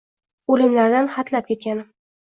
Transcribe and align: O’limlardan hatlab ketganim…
O’limlardan 0.53 1.11
hatlab 1.17 1.53
ketganim… 1.55 1.85